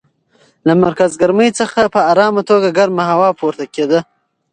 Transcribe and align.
له 0.67 0.73
مرکز 0.83 1.11
ګرمۍ 1.21 1.49
څخه 1.59 1.79
په 1.93 1.99
ارامه 2.11 2.41
توګه 2.49 2.75
ګرمه 2.77 3.03
هوا 3.11 3.29
پورته 3.39 3.65
کېده. 3.73 3.99